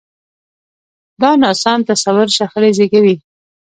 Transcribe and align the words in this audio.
دا 1.21 1.31
ناسم 1.43 1.79
تصور 1.89 2.27
شخړې 2.37 2.69
زېږوي. 2.77 3.15